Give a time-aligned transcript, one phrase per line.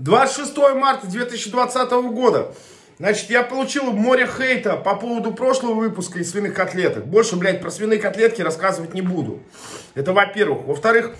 [0.00, 2.54] 26 марта 2020 года.
[2.98, 7.06] Значит, я получил море хейта по поводу прошлого выпуска из свиных котлеток.
[7.06, 9.40] Больше, блядь, про свиные котлетки рассказывать не буду.
[9.94, 10.64] Это во-первых.
[10.64, 11.12] Во-вторых,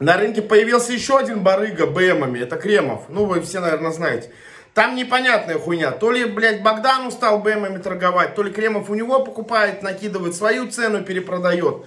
[0.00, 2.40] на рынке появился еще один барыга БМами.
[2.40, 3.02] Это Кремов.
[3.08, 4.30] Ну, вы все, наверное, знаете.
[4.74, 5.92] Там непонятная хуйня.
[5.92, 10.68] То ли, блядь, Богдан устал БМами торговать, то ли Кремов у него покупает, накидывает свою
[10.68, 11.86] цену, перепродает.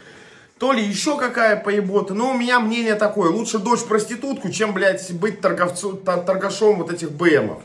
[0.60, 2.14] То ли еще какая поебота.
[2.14, 3.30] Но у меня мнение такое.
[3.30, 7.62] Лучше дочь проститутку, чем, блядь, быть торговцу, торгашом вот этих БМов.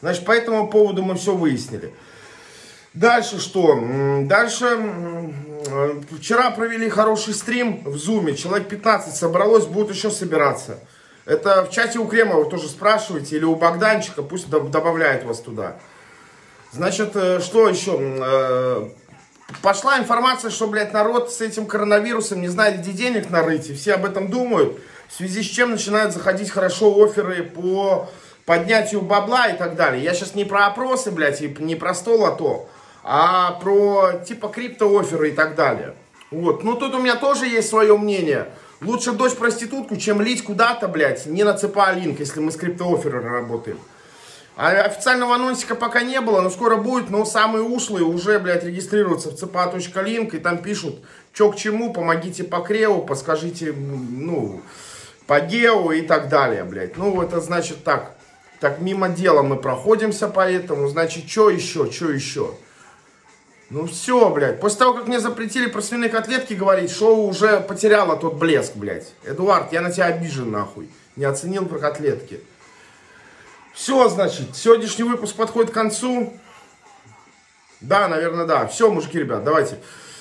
[0.00, 1.94] Значит, по этому поводу мы все выяснили.
[2.94, 3.78] Дальше что?
[4.24, 5.32] Дальше
[6.18, 8.34] вчера провели хороший стрим в Зуме.
[8.34, 10.78] Человек 15 собралось, будут еще собираться.
[11.24, 15.76] Это в чате у Кремова тоже спрашиваете, или у Богданчика, пусть добавляет вас туда.
[16.72, 18.90] Значит, э, что еще?
[19.62, 23.94] Пошла информация, что, блядь, народ с этим коронавирусом не знает, где денег нарыть, и все
[23.94, 24.76] об этом думают,
[25.08, 28.10] в связи с чем начинают заходить хорошо оферы по
[28.44, 30.02] поднятию бабла и так далее.
[30.02, 32.68] Я сейчас не про опросы, блядь, и не про стол, а то,
[33.04, 35.94] а про типа криптооферы и так далее.
[36.32, 38.48] Вот, ну тут у меня тоже есть свое мнение.
[38.80, 43.28] Лучше дочь проститутку, чем лить куда-то, блядь, не на ЦПА линк, если мы с криптооферами
[43.28, 43.78] работаем.
[44.54, 49.30] А официального анонсика пока не было, но скоро будет, но самые ушлые уже, блядь, регистрируются
[49.30, 54.60] в cpa.link и там пишут, что к чему, помогите по креву, подскажите, ну,
[55.26, 56.98] по гео и так далее, блядь.
[56.98, 58.14] Ну, это значит так.
[58.60, 62.54] Так мимо дела мы проходимся по этому, значит, что еще, что еще?
[63.70, 64.60] Ну все, блядь.
[64.60, 69.14] После того, как мне запретили про свиные котлетки говорить, шоу уже потеряло тот блеск, блядь.
[69.24, 70.90] Эдуард, я на тебя обижен, нахуй.
[71.16, 72.40] Не оценил про котлетки.
[73.82, 76.32] Все, значит, сегодняшний выпуск подходит к концу.
[77.80, 78.68] Да, наверное, да.
[78.68, 79.80] Все, мужики, ребят, давайте.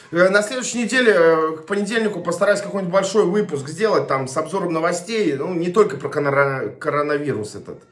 [0.10, 4.74] Э, на следующей неделе, э, к понедельнику, постараюсь какой-нибудь большой выпуск сделать там с обзором
[4.74, 5.34] новостей.
[5.34, 7.84] Ну, не только про коронавирус этот.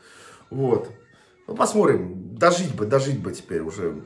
[0.50, 0.90] Вот.
[1.46, 2.36] Ну, посмотрим.
[2.36, 4.02] Дожить бы, дожить бы теперь уже.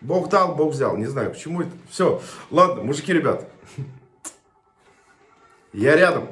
[0.00, 0.96] Бог дал, Бог взял.
[0.96, 1.70] Не знаю, почему это.
[1.88, 2.20] Все.
[2.50, 3.48] Ладно, мужики, ребят.
[5.72, 6.30] Я рядом.